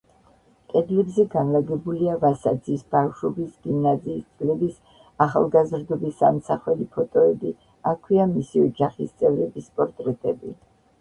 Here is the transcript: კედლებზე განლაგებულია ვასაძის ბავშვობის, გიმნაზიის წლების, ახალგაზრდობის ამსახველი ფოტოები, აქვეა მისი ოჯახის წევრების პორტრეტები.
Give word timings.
კედლებზე 0.71 1.25
განლაგებულია 1.33 2.15
ვასაძის 2.23 2.85
ბავშვობის, 2.95 3.53
გიმნაზიის 3.67 4.25
წლების, 4.41 4.81
ახალგაზრდობის 5.29 6.27
ამსახველი 6.33 6.91
ფოტოები, 6.99 7.55
აქვეა 7.95 8.29
მისი 8.37 8.69
ოჯახის 8.69 9.17
წევრების 9.23 9.73
პორტრეტები. 9.81 10.57